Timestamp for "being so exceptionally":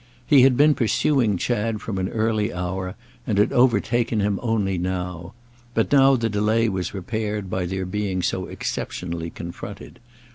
7.85-9.29